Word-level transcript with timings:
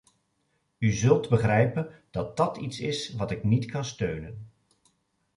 U 0.77 0.91
zult 0.91 1.29
begrijpen 1.29 2.03
dat 2.11 2.37
dat 2.37 2.57
iets 2.57 2.79
is 2.79 3.13
wat 3.15 3.31
ik 3.31 3.43
niet 3.43 3.65
kan 3.65 3.85
steunen. 3.85 4.49